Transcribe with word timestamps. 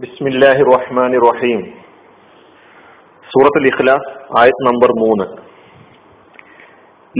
ബിസ്മില്ലാഹി 0.00 0.62
റഹ്മാൻ 0.62 1.12
റഹീം 1.12 1.60
സൂറത്തുൽ 3.32 3.66
ഇഖ്ലാസ് 3.66 4.38
ആയത് 4.38 4.66
നമ്പർ 4.66 4.88
മൂന്ന്. 5.00 5.24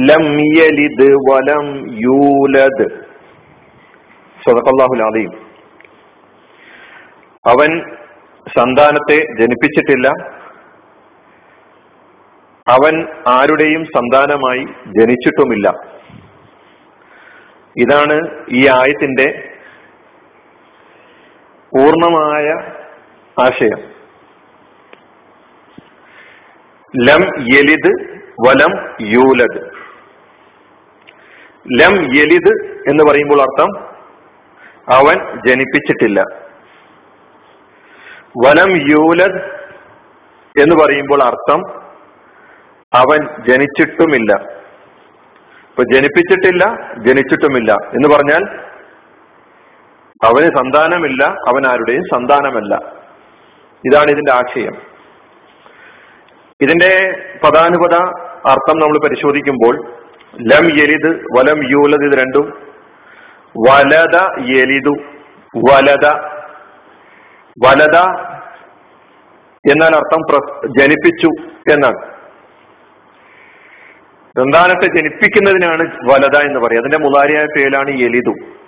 ലം 0.09 0.41
യലിദ് 0.41 1.13
വലം 1.31 1.93
യൂലദ്. 1.93 2.87
സദഖല്ലാഹുൽ 4.45 5.03
അലീം 5.03 5.31
അവൻ 7.47 7.97
സന്താനത്തെ 8.57 9.17
ജനിപ്പിച്ചിട്ടില്ല. 9.17 10.09
അവൻ 12.69 13.07
ആരുടെയും 13.29 13.85
സന്താനമായി 13.85 14.65
ജനിച്ചിട്ടുമില്ല. 14.87 15.75
ഇതാണ് 17.77 18.45
ഈ 18.51 18.69
ആയത്തിന്റെ 18.69 19.50
പൂർണമായ 21.77 22.55
ആശയം. 23.43 24.01
ലം 26.97 27.23
യലിദ് 27.55 28.21
വലം 28.49 28.97
യൂലദ്. 29.01 29.71
ലം 31.81 32.17
യലിദ് 32.17 32.73
എന്ന് 32.89 33.05
പറയുമ്പോൾ 33.05 33.41
അർത്ഥം 33.41 33.81
അവൻ 34.95 35.41
ജനിപ്പിച്ചിട്ടില്ല. 35.47 36.25
വലം 38.47 38.77
യൂലദ് 38.91 39.41
എന്ന് 40.61 40.77
പറയുമ്പോൾ 40.85 41.23
അർത്ഥം 41.23 41.81
അവൻ 42.95 43.45
ജനിച്ചിട്ടുമില്ല. 43.49 44.33
ഇപ്പൊ 45.69 45.83
ജനിപ്പിച്ചിട്ടില്ല 45.83 46.65
ജനിച്ചിട്ടുമില്ല 46.99 47.73
എന്ന് 47.73 48.09
പറഞ്ഞാൽ 48.09 48.70
അവന് 50.25 50.47
സന്താനമില്ല 50.57 51.25
അവൻ 51.25 51.67
ആരുടെയും 51.67 52.03
സന്താനമല്ല. 52.03 52.75
ഇതാണ് 53.87 54.11
ഇതിന്റെ 54.11 54.33
ആശയം. 54.33 54.73
ഇതിന്റെ 56.63 57.13
പദാനുപത 57.45 57.95
അർത്ഥം 58.51 58.79
നമ്മൾ 58.79 58.99
പരിശോധിക്കുമ്പോൾ 58.99 59.87
ലം 60.43 60.65
യലിദ് 60.65 61.09
വലം 61.09 61.71
യൂലത് 61.71 62.05
ഇത് 62.05 62.19
രണ്ടും 62.19 62.53
വലത 63.69 64.17
യലിദു 64.57 64.95
വലത 65.57 66.09
വലത 67.67 67.99
എന്നാൽ 69.71 69.97
അർത്ഥം 69.97 70.41
ജനിപ്പിച്ചു 70.79 71.27
എന്നാണ്. 71.73 72.11
സന്താനത്തെ 74.39 74.97
ജനിപ്പിക്കുന്നതിനാണ് 74.97 75.83
വലത 76.13 76.37
എന്ന് 76.37 76.61
പറയുക. 76.61 76.81
അതിന്റെ 76.81 76.99
മുതാരിയായ 76.99 77.45
പേരാണ് 77.45 77.91
യലിദു. 77.91 78.60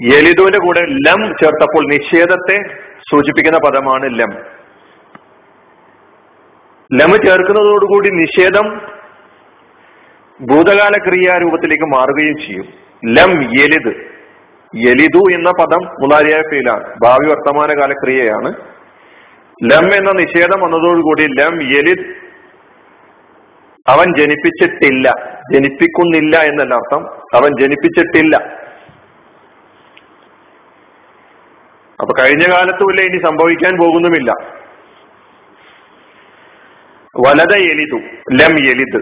യലിദുവിന്റെ 0.00 0.58
കൂടെ 0.58 0.80
ലം 0.80 1.34
ചേർത്തപ്പോൾ 1.40 1.86
നിഷേധത്തെ 1.86 2.62
സൂചിപ്പിക്കുന്ന 3.10 3.58
പദമാണ് 3.58 4.18
ലം. 4.18 4.30
ലം 6.92 7.26
ചേർക്കുന്നതോടുകൂടി 7.26 8.10
നിഷേധം 8.10 8.80
ഭൂതകാല 10.40 10.92
ക്രിയാരൂപത്തിലേക്ക് 11.08 11.84
മാറുകയും 11.84 12.36
ചെയ്യും. 12.36 12.68
ലം 13.14 13.42
യലിദ്. 13.42 13.94
യലിദു 14.76 15.34
എന്ന 15.34 15.50
പദം 15.50 15.84
മുതാരിയായ 15.84 16.42
ഫീലാണ്. 16.42 16.94
ഭാവി 17.02 17.28
വർത്തമാനകാല 17.28 17.92
ക്രിയയാണ്. 17.92 18.54
ലം 19.72 19.94
എന്ന 19.94 20.12
നിഷേധം 20.12 20.60
വന്നതോടുകൂടി 20.60 21.22
ലം 21.22 21.62
യലിദ് 21.62 22.04
അവൻ 23.88 24.16
ജനിപ്പിച്ചിട്ടില്ല. 24.16 25.12
ജനിപ്പിക്കുന്നില്ല 25.54 26.36
എന്നല്ല 26.36 26.74
അർത്ഥം. 26.74 27.08
അവൻ 27.14 27.60
ജനിപ്പിച്ചിട്ടില്ല. 27.60 28.67
അപ്പൊ 32.00 32.12
കഴിഞ്ഞ 32.22 32.44
കാലത്തുമില്ല 32.52 33.00
ഇനി 33.00 33.18
സംഭവിക്കാൻ 33.26 33.78
പോകുന്നുമില്ല. 33.78 34.30
വലത 37.26 37.54
എലിതു 37.70 37.98
ലം 38.32 38.54
എലിത്. 38.72 39.00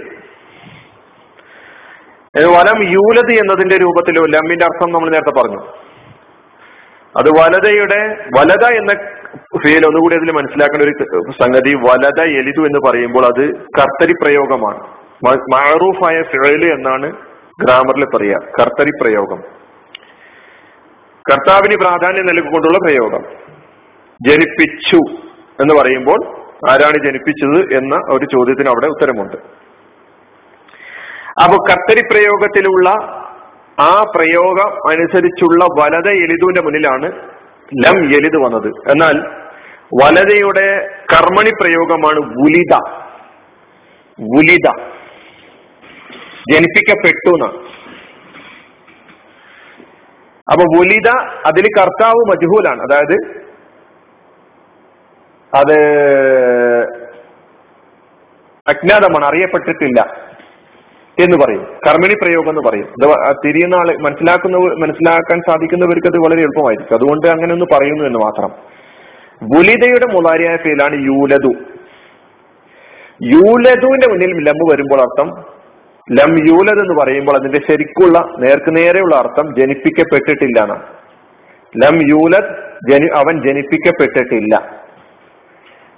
വലം 2.55 2.79
യൂലത് 2.93 3.33
എന്നതിന്റെ 3.33 3.77
രൂപത്തിലോ 3.77 4.25
ലമ്മിന്റെ 4.25 4.65
അർത്ഥം 4.65 4.93
നമ്മൾ 4.93 5.11
നേരത്തെ 5.11 5.35
പറഞ്ഞു. 5.41 5.61
അത് 7.21 7.29
വലതയുടെ 7.39 8.01
വലത 8.39 8.65
എന്ന 8.73 8.93
ഫീൽ 9.63 9.87
ഒന്നുകൂടി 9.87 10.17
അതിൽ 10.17 10.33
മനസ്സിലാക്കേണ്ട 10.33 10.85
ഒരു 10.87 11.33
സംഗതി 11.43 11.75
വലത 11.75 12.21
എലിതു 12.41 12.63
എന്ന് 12.67 12.81
പറയുമ്പോൾ 12.89 13.27
അത് 13.27 13.45
കർത്തരി 13.79 14.13
പ്രയോഗമാണ്. 14.13 14.81
മാറൂഫായ 15.55 16.23
ഫിഴൽ 16.23 16.65
എന്നാണ് 16.73 17.11
ഗ്രാമറിൽ 17.61 18.05
പറയുക 18.17 18.43
കർത്തരി 18.61 18.91
പ്രയോഗം. 19.03 19.56
കർത്താവിന് 21.31 21.77
പ്രാധാന്യം 21.77 22.27
നൽകിക്കൊണ്ടുള്ള 22.27 22.79
പ്രയോഗം. 22.79 23.23
ജനിപ്പിച്ചു 24.27 25.01
എന്ന് 25.63 25.75
പറയുമ്പോൾ 25.75 26.21
ആരാണ് 26.71 26.99
ജനിപ്പിച്ചത് 27.07 27.77
എന്ന 27.77 27.95
ഒരു 28.13 28.25
ചോദ്യത്തിന് 28.25 28.69
അവിടെ 28.69 28.87
ഉത്തരമുണ്ട്. 28.87 29.37
അപ്പൊ 31.43 31.57
കർത്തരി 31.71 32.03
പ്രയോഗത്തിലുള്ള 32.11 32.89
ആ 33.81 33.93
പ്രയോഗം 34.17 34.69
അനുസരിച്ചുള്ള 34.91 35.65
വലത 35.81 36.09
എലിതുവിന്റെ 36.25 36.63
മുന്നിലാണ് 36.63 37.09
ലം 37.85 37.99
എലിത് 38.19 38.39
വന്നത്. 38.45 38.69
എന്നാൽ 38.91 39.17
വലതയുടെ 40.03 40.69
കർമ്മണി 41.13 41.51
പ്രയോഗമാണ് 41.63 42.21
ഗുലിത 42.39 42.75
ഗുലിത 44.35 44.69
ജനിപ്പിക്കപ്പെട്ടു 46.53 47.31
എന്നാണ്. 47.35 47.59
അപ്പൊ 50.53 50.79
വുലിത 50.79 51.09
അതിൽ 51.47 51.65
കർത്താവ് 51.79 52.31
മജ്ഹൂലാണ്. 52.31 52.83
അതായത് 52.83 53.47
അത് 55.55 55.79
അജ്ഞാതമാണ് 58.69 59.25
അറിയപ്പെട്ടിട്ടില്ല 59.25 60.01
എന്ന് 61.21 61.37
പറയും. 61.45 61.65
കർമ്മിണി 61.87 62.15
പ്രയോഗം 62.15 62.51
എന്ന് 62.51 62.63
പറയും. 62.71 62.85
അത് 62.85 63.37
തിരിയുന്ന 63.47 63.75
ആൾ 63.75 63.97
മനസ്സിലാക്കുന്ന 63.99 64.57
മനസ്സിലാക്കാൻ 64.57 65.41
സാധിക്കുന്നവർക്ക് 65.41 66.07
അത് 66.07 66.19
വളരെ 66.19 66.41
എളുപ്പമായിരിക്കും. 66.41 66.95
അതുകൊണ്ട് 66.95 67.27
അങ്ങനെ 67.27 67.53
ഒന്ന് 67.53 67.67
പറയുന്നു 67.73 68.05
എന്ന് 68.05 68.19
മാത്രം. 68.19 68.51
വുലിതയുടെ 69.57 70.07
മുതാരിയായ 70.13 70.57
ഫീലാണ് 70.57 70.95
യൂലതു. 70.95 71.53
യൂലതുവിന്റെ 73.23 74.09
മുന്നിൽ 74.09 74.49
ലംബ് 74.49 74.73
വരുമ്പോൾ 74.73 75.01
അർത്ഥം 75.01 75.56
ലം 76.13 76.39
യൂലത് 76.49 76.81
എന്ന് 76.81 77.01
പറയുമ്പോൾ 77.03 77.39
അതിന്റെ 77.39 77.61
ശരിക്കുള്ള 77.71 78.19
നേർക്കുനേരെയുള്ള 78.39 79.17
അർത്ഥം 79.17 79.55
ജനിപ്പിക്കപ്പെട്ടിട്ടില്ല 79.59 80.63
എന്നാണ്. 80.63 80.83
ലം 81.85 82.09
യൂലത് 82.09 82.51
ജനി 82.91 83.07
അവൻ 83.07 83.49
ജനിപ്പിക്കപ്പെട്ടിട്ടില്ല. 83.49 84.57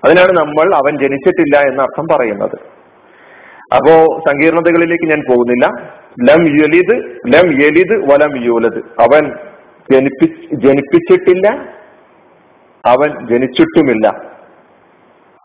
അതിനാണ് 0.04 0.38
നമ്മൾ 0.38 0.74
അവൻ 0.74 0.98
ജനിച്ചിട്ടില്ല 0.98 1.68
എന്ന 1.68 1.82
അർത്ഥം 1.82 2.06
പറയുന്നത്. 2.16 2.58
അപ്പോ 3.74 4.22
സങ്കീർണതകളിലേക്ക് 4.28 5.04
ഞാൻ 5.04 5.22
പോകുന്നില്ല. 5.28 5.66
ലം 6.30 6.48
യലിദ് 6.48 7.04
ലം 7.34 7.62
യലിദ് 7.62 8.12
വലം 8.12 8.44
യൂലത് 8.44 8.78
അവൻ 8.78 9.32
ജനിപ്പി 9.92 10.48
ജനിപ്പിച്ചിട്ടില്ല 10.52 11.48
അവൻ 12.86 13.26
ജനിച്ചിട്ടുമില്ല. 13.26 14.37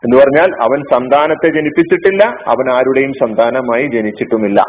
എന്ന് 0.04 0.16
പറഞ്ഞാൽ 0.16 0.62
അവൻ 0.62 0.82
സന്താനത്തെ 0.92 1.46
ജനിപ്പിച്ചിട്ടില്ല 1.46 2.24
അവൻ 2.24 2.72
ആരുടെയും 2.72 3.12
സന്താനമായി 3.12 3.86
ജനിച്ചിട്ടുമില്ല. 3.86 4.64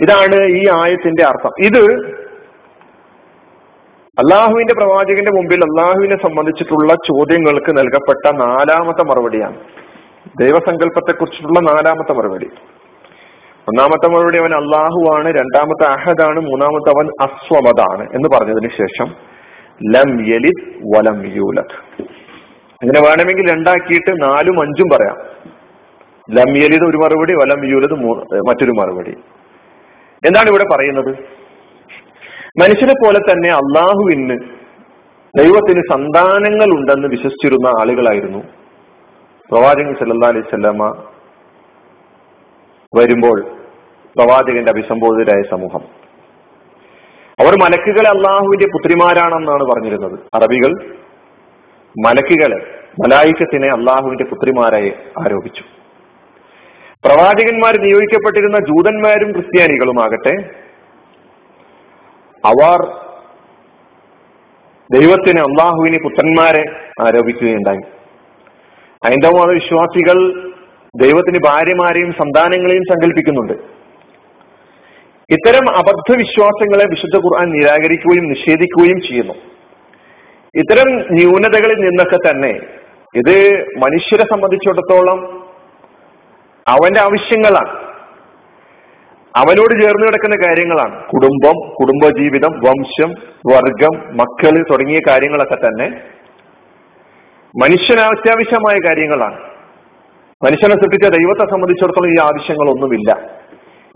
ഇതാണ് 0.00 0.44
ഈ 0.44 0.64
ആയത്തിന്റെ 0.72 1.24
അർത്ഥം. 1.24 1.50
ഇത് 1.64 2.10
അള്ളാഹുവിന്റെ 4.10 4.74
പ്രവാചകന്റെ 4.74 5.30
മുമ്പിൽ 5.30 5.64
അള്ളാഹുവിനെ 5.64 6.16
സംബന്ധിച്ചിട്ടുള്ള 6.22 6.94
ചോദ്യങ്ങൾക്ക് 6.94 7.78
നൽകപ്പെട്ട 7.78 8.36
നാലാമത്തെ 8.36 9.02
മറുപടിയാണ്. 9.02 9.56
ദൈവസങ്കല്പത്തെ 10.40 11.12
കുറിച്ചിട്ടുള്ള 11.12 11.60
നാലാമത്തെ 11.60 12.12
മറുപടി. 12.12 12.46
ഒന്നാമത്തെ 13.68 14.08
മറുപടി 14.08 14.38
അവൻ 14.38 14.54
അള്ളാഹുവാണ് 14.54 15.28
രണ്ടാമത്തെ 15.28 15.92
അഹദാണ്. 15.92 16.40
മൂന്നാമത്തെ 16.40 16.90
അവൻ 16.90 17.08
അസ്വമതാണ് 17.20 18.08
എന്ന് 18.14 18.38
പറഞ്ഞതിന് 18.38 18.70
ശേഷം 18.78 19.14
ലം 19.94 20.34
യലിദ് 20.34 20.82
വലം 20.96 21.36
യൂലത് 21.36 22.19
ഇങ്ങനെ 22.82 23.00
വേണമെങ്കിൽ 23.00 23.52
രണ്ടാക്കിയിട്ട് 23.52 24.22
നാലും 24.22 24.60
അഞ്ചും 24.60 24.88
പറയാം. 24.92 25.16
ലംയലിത് 26.30 26.84
ഒരു 26.90 26.96
മറുപടി 26.96 27.32
വലം 27.32 27.66
യൂലത് 27.66 27.94
മറ്റൊരു 28.48 28.70
മറുപടി. 28.70 29.10
എന്താണ് 30.26 30.48
ഇവിടെ 30.48 30.64
പറയുന്നത്? 30.72 31.08
മനുഷ്യനെ 32.62 32.92
പോലെ 32.92 33.18
തന്നെ 33.18 33.50
അള്ളാഹുവിന് 33.50 34.38
ദൈവത്തിന് 35.38 35.82
സന്താനങ്ങൾ 35.92 36.78
ഉണ്ടെന്ന് 36.78 37.08
വിശ്വസിച്ചിരുന്ന 37.08 37.66
ആളുകളായിരുന്നു. 37.80 38.38
പ്രവാചകൻ 39.52 39.94
സല്ലാ 39.94 40.28
അലൈഹി 40.28 40.50
സ്വല്ലമ്മ 40.50 41.04
വരുമ്പോൾ 42.96 43.40
പ്രവാചകന്റെ 44.16 44.72
അഭിസംബോധിതരായ 44.72 45.42
സമൂഹം. 45.50 45.80
അവർ 47.40 47.52
മലക്കുകളെ 47.62 48.10
അള്ളാഹുവിന്റെ 48.10 48.66
പുത്രിമാരാണെന്നാണ് 48.66 49.64
പറഞ്ഞിരുന്നത്. 49.64 50.18
അറബികൾ 50.34 50.99
മലക്കുകളെ 51.98 52.56
മലായിക്കത്തിനെ 53.02 53.68
അള്ളാഹുവിന്റെ 53.68 54.24
പുത്രിമാരായി 54.24 54.92
ആരോപിച്ചു. 55.18 55.62
പ്രവാചകന്മാർ 57.04 57.76
നിയോഗിക്കപ്പെട്ടിരുന്ന 57.76 58.56
ജൂതന്മാരും 58.56 59.32
ക്രിസ്ത്യാനികളുമാകട്ടെ 59.32 60.50
അവർ 62.44 62.78
ദൈവത്തിന് 64.98 65.40
അള്ളാഹുവിനെ 65.40 65.98
പുത്രന്മാരെ 65.98 66.64
ആരോപിക്കുകയുണ്ടായി. 67.00 67.80
ഹൈന്ദവ 69.06 69.52
വിശ്വാസികൾ 69.52 70.48
ദൈവത്തിന് 70.96 71.38
ഭാര്യമാരെയും 71.46 72.12
സന്താനങ്ങളെയും 72.12 72.82
സങ്കല്പിക്കുന്നുണ്ട്. 72.82 73.52
ഇത്തരം 75.30 75.76
അബദ്ധ 75.76 76.16
വിശ്വാസങ്ങളെ 76.16 76.84
വിശുദ്ധ 76.90 77.16
ഖുർആൻ 77.16 77.50
നിരാകരിക്കുകയും 77.50 78.28
നിഷേധിക്കുകയും 78.28 79.00
ചെയ്യുന്നു. 79.00 79.49
ഇത്തരം 80.54 80.88
ന്യൂനതകളിൽ 80.92 81.78
നിന്നൊക്കെ 81.80 82.16
തന്നെ 82.16 82.60
ഇത് 83.14 83.36
മനുഷ്യരെ 83.78 84.24
സംബന്ധിച്ചിടത്തോളം 84.24 85.18
അവന്റെ 86.68 87.00
ആവശ്യങ്ങളാണ്. 87.00 87.72
അവനോട് 89.36 89.82
ചേർന്ന് 89.82 90.06
കിടക്കുന്ന 90.06 90.36
കാര്യങ്ങളാണ്. 90.46 91.06
കുടുംബം 91.06 91.70
കുടുംബജീവിതം 91.70 92.52
വംശം 92.66 93.10
വർഗം 93.52 94.16
മക്കൾ 94.16 94.64
തുടങ്ങിയ 94.70 95.00
കാര്യങ്ങളൊക്കെ 95.08 95.54
തന്നെ 95.54 95.88
മനുഷ്യന് 97.54 98.00
അത്യാവശ്യമായ 98.00 98.78
കാര്യങ്ങളാണ്. 98.86 99.38
മനുഷ്യനെ 100.44 100.74
സൃഷ്ടിച്ച 100.74 101.08
ദൈവത്തെ 101.08 101.44
സംബന്ധിച്ചിടത്തോളം 101.44 102.10
ഈ 102.10 102.16
ആവശ്യങ്ങളൊന്നുമില്ല. 102.22 103.10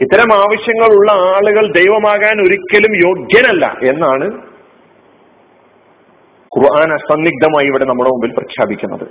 ഇത്തരം 0.00 0.34
ആവശ്യങ്ങളുള്ള 0.34 1.12
ആളുകൾ 1.12 1.66
ദൈവമാകാൻ 1.72 2.46
ഒരിക്കലും 2.46 2.92
യോഗ്യനല്ല 3.08 3.66
എന്നാണ് 3.82 4.53
ഖുർആൻ 6.56 6.92
അസന്നിഗ്ധമായി 6.92 7.66
ഇവിടെ 7.66 7.84
നമ്മുടെ 7.84 8.10
മുമ്പിൽ 8.10 8.30
പ്രഖ്യാപിക്കുന്നത്. 8.30 9.06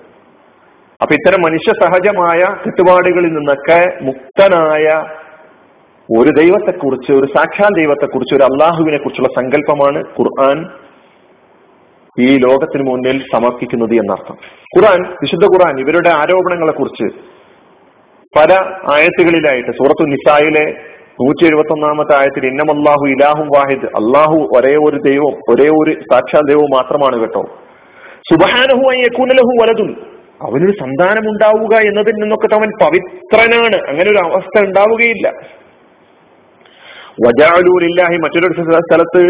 അപ്പൊ 1.02 1.14
ഇത്തരം 1.16 1.42
മനുഷ്യ 1.42 1.72
സഹജമായ 1.84 2.42
കെട്ടുപാടുകളിൽ 2.66 3.34
നിന്നൊക്കെ 3.34 3.80
മുക്തനായ 4.02 4.86
ഒരു 6.10 6.30
ദൈവത്തെക്കുറിച്ച് 6.30 7.12
ഒരു 7.12 7.28
സാക്ഷാൽ 7.36 7.72
ദൈവത്തെക്കുറിച്ച് 7.78 8.36
ഒരു 8.36 8.44
അള്ളാഹുവിനെ 8.44 8.98
കുറിച്ചുള്ള 8.98 9.30
സങ്കല്പമാണ് 9.42 10.00
ഖുർആൻ 10.20 10.58
ഈ 12.20 12.38
ലോകത്തിന് 12.38 12.84
മുന്നിൽ 12.90 13.20
സമർപ്പിക്കുന്നത് 13.34 13.94
എന്നർത്ഥം. 13.94 14.36
ഖുർആൻ 14.76 15.02
വിശുദ്ധ 15.22 15.46
ഖുർആൻ 15.46 15.80
ഇവരുടെ 15.80 16.10
ആരോപണങ്ങളെ 16.10 16.72
കുറിച്ച് 16.72 17.08
പല 18.40 18.52
ആയത്തുകളിലായിട്ട് 18.94 19.72
സൂറത്തു 19.72 20.04
നിസായിലെ 20.04 20.66
നൂറ്റി 21.22 21.46
എഴുപത്തി 21.48 21.74
ഒന്നാമത്തെ 21.74 22.14
ആയത്തിൽ 22.16 22.46
ഇന്നമല്ലാഹു 22.46 23.04
ഇലാഹും 23.06 23.48
വാഹിദ്. 23.48 23.86
അള്ളാഹു 23.86 24.38
ഒരേ 24.58 24.72
ഒരു 24.86 24.98
ദൈവം 25.10 25.34
ഒരേ 25.50 25.68
ഒരു 25.70 25.92
സാക്ഷാൽ 25.92 26.42
ദൈവം 26.50 26.70
മാത്രമാണ് 26.76 27.20
കേട്ടോ. 27.20 27.44
സുബഹാനഹു 28.30 28.86
അയ്യക്കൂനലഹു 28.92 29.52
വലതും 29.62 29.90
അവനൊരു 30.42 30.72
സന്താനം 30.72 31.26
ഉണ്ടാവുക 31.30 31.76
എന്നതിൽ 31.90 32.16
നിന്നൊക്കെ 32.22 32.56
അവൻ 32.56 32.72
പവിത്രനാണ്. 32.84 33.78
അങ്ങനെ 33.90 34.10
ഒരു 34.12 34.22
അവസ്ഥ 34.24 34.56
ഉണ്ടാവുകയില്ല. 34.66 35.28
വജാലൂലില്ലാഹി 37.28 38.18
മറ്റൊരു 38.18 38.54
സ്ഥലത്ത് 38.54 39.24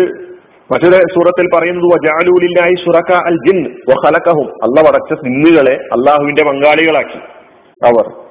മറ്റൊരു 0.72 0.98
സൂറത്തിൽ 1.16 1.48
പറയുന്നത് 1.56 1.88
വജാലൂലില്ലാഹി 1.94 2.76
സുറക്ക 2.84 3.12
അൽ 3.30 3.38
ജിൻ 3.48 3.58
വഹലക്കഹും 3.90 4.48
അല്ല 4.66 4.82
വടച്ച 4.88 5.14
സിന്നുകളെ 5.24 5.76
അള്ളാഹുവിന്റെ 5.96 6.44
പങ്കാളികളാക്കി. 6.44 7.20
അവർ 7.92 8.23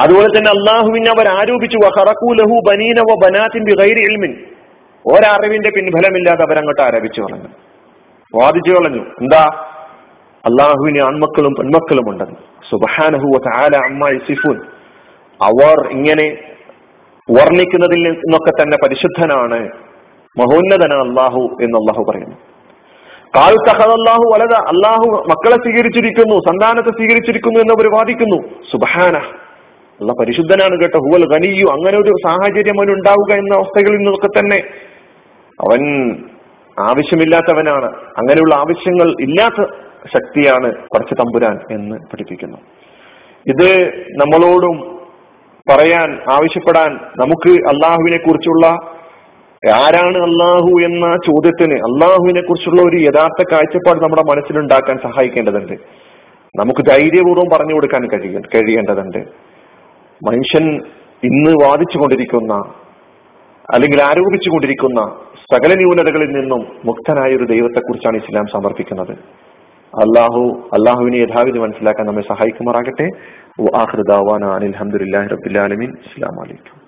അതുപോലെ 0.00 0.38
തന്നെ 0.38 0.50
അള്ളാഹുവിനെ 0.50 1.10
അവർ 1.10 1.28
ആരോപിച്ചു 1.28 1.78
ഹറക്കൂലഹു 1.86 2.60
ബനീന 2.68 3.00
ബനാത്തിന്റെ 3.00 3.74
ബിഗൈരി 3.74 4.00
ഇൽമിൻ. 4.00 4.36
ഒരറിവിന്റെ 5.06 5.70
പിൻഫലമില്ലാതെ 5.70 6.42
അവരങ്ങോട്ട് 6.42 6.82
ആരോപിച്ചു 6.82 7.20
പറഞ്ഞു. 7.20 7.48
വാദിച്ചു 8.34 8.72
കളഞ്ഞു. 8.72 9.02
എന്താ? 9.02 9.66
അള്ളാഹുവിന് 10.44 11.02
ആൺമക്കളും 11.02 11.54
പെൺമക്കളും 11.58 12.10
ഉണ്ടെന്ന്. 12.10 12.34
സുബഹാനഹു 12.70 13.38
താല 13.38 13.76
അമ്മ 13.76 14.08
സിഫുൻ 14.08 14.60
അവർ 15.42 15.90
ഇങ്ങനെ 15.90 16.38
വർണിക്കുന്നതിൽ 17.30 18.02
നിന്നൊക്കെ 18.02 18.62
തന്നെ 18.62 18.76
പരിശുദ്ധനാണ് 18.84 19.68
മഹോന്നതനാണ് 20.38 21.08
അള്ളാഹു 21.08 21.56
എന്ന് 21.62 21.78
അള്ളാഹു 21.78 22.04
പറയുന്നു. 22.10 22.36
കാൽ 23.36 23.56
തഹദ് 23.68 23.90
അള്ളാഹു 23.90 24.32
വലത 24.34 24.54
അള്ളാഹു 24.54 25.24
മക്കളെ 25.30 25.56
സ്വീകരിച്ചിരിക്കുന്നു 25.56 26.34
സന്താനത്തെ 26.34 26.90
സ്വീകരിച്ചിരിക്കുന്നു 26.90 27.60
എന്ന് 27.60 27.74
അവർ 27.74 27.94
വാദിക്കുന്നു. 27.94 28.48
സുബഹാന 28.72 29.22
അല്ല 30.00 30.12
പരിശുദ്ധനാണ് 30.12 30.80
കേട്ടോ. 30.80 30.98
ഹുവൽ 30.98 31.24
ഖനിയു 31.34 31.66
അങ്ങനെ 31.66 31.98
ഒരു 31.98 32.12
സാഹചര്യം 32.26 32.80
അവൻ 32.80 32.90
ഉണ്ടാവുക 32.90 33.32
എന്ന 33.32 33.54
അവസ്ഥകളിൽ 33.54 33.96
നിന്നൊക്കെ 33.96 34.26
തന്നെ 34.26 34.56
അവൻ 35.60 36.10
ആവശ്യമില്ലാത്തവനാണ്. 36.78 37.86
അങ്ങനെയുള്ള 38.18 38.54
ആവശ്യങ്ങൾ 38.54 39.08
ഇല്ലാത്ത 39.20 39.70
ശക്തിയാണ് 40.14 40.74
കുറച്ച് 40.74 41.14
തമ്പുരാൻ 41.14 41.58
എന്ന് 41.70 41.96
പഠിപ്പിക്കുന്നു. 41.96 42.58
ഇത് 43.46 43.88
നമ്മളോടും 44.16 45.00
പറയാൻ 45.68 46.10
ആവശ്യപ്പെടാൻ 46.30 46.90
നമുക്ക് 46.94 47.50
അള്ളാഹുവിനെ 47.50 48.16
കുറിച്ചുള്ള 48.16 48.66
ആരാണ് 49.74 50.18
അള്ളാഹു 50.18 50.70
എന്ന 50.84 51.16
ചോദ്യത്തിന് 51.26 51.74
അള്ളാഹുവിനെ 51.74 52.40
കുറിച്ചുള്ള 52.40 52.82
ഒരു 52.82 52.96
യഥാർത്ഥ 52.96 53.44
കാഴ്ചപ്പാട് 53.52 54.02
നമ്മുടെ 54.02 54.22
മനസ്സിലുണ്ടാക്കാൻ 54.22 54.98
സഹായിക്കേണ്ടതുണ്ട്. 55.02 55.72
നമുക്ക് 56.56 56.80
ധൈര്യപൂർവം 56.80 57.44
പറഞ്ഞു 57.52 57.74
കൊടുക്കാൻ 57.74 58.08
കഴിയ 58.08 58.40
കഴിയേണ്ടതുണ്ട്. 58.54 59.49
മനുഷ്യൻ 60.26 60.66
ഇന്ന് 61.24 61.52
വാദിച്ചുകൊണ്ടിരിക്കുന്ന 61.64 62.54
അല്ലെങ്കിൽ 63.74 64.02
ആരോപിച്ചുകൊണ്ടിരിക്കുന്ന 64.02 65.00
സകല 65.52 65.74
ന്യൂനതകളിൽ 65.74 66.30
നിന്നും 66.40 66.62
മുക്തനായ 66.84 67.36
ഒരു 67.36 67.44
ദൈവത്തെക്കുറിച്ചാണ് 67.44 68.16
ഇസ്ലാം 68.16 68.46
സമർപ്പിക്കുന്നത്. 68.46 69.12
അള്ളാഹു 70.02 70.42
അള്ളാഹുവിനെ 70.72 71.16
യഥാവിധി 71.16 71.58
മനസ്സിലാക്കാൻ 71.58 72.06
നമ്മെ 72.06 72.22
സഹായിക്കുമാറാകട്ടെ. 72.22 73.08
അഹമ്മദില്ലാഹി 74.74 75.28
റബ്ബിലാലമീൻ 75.28 75.90
അസ്സാം 75.92 76.36
വലൈക്കും 76.42 76.79